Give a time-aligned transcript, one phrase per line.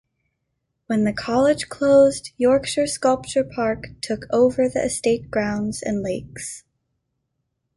[0.87, 6.63] When the college closed, Yorkshire Sculpture Park took over the estate grounds and lakes.